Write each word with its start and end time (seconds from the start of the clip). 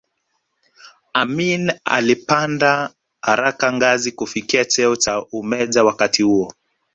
Amin 1.13 1.73
alipanda 1.85 2.93
haraka 3.21 3.73
ngazi 3.73 4.11
kufikia 4.11 4.65
cheo 4.65 4.95
cha 4.95 5.25
umeja 5.25 5.83
wakati 5.83 6.23
huo 6.23 6.53